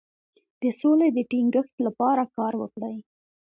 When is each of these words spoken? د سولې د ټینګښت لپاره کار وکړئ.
د 0.61 0.63
سولې 0.79 1.07
د 1.15 1.19
ټینګښت 1.31 1.75
لپاره 1.85 2.23
کار 2.35 2.53
وکړئ. 2.61 2.97